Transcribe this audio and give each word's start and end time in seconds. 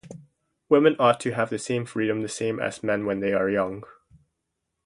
Women 0.67 0.95
ought 0.97 1.19
to 1.19 1.35
have 1.35 1.51
the 1.51 1.59
freedom 1.85 2.23
the 2.23 2.27
same 2.27 2.59
as 2.59 2.81
men 2.81 3.05
when 3.05 3.19
they 3.19 3.33
are 3.33 3.51
young. 3.51 3.83